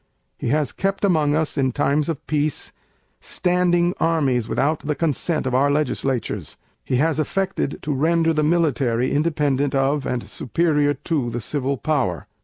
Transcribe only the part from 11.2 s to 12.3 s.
the Civil Power.